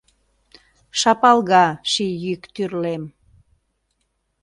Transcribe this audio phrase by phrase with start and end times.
[0.99, 3.03] Шапалга ший йӱк тӱрлем.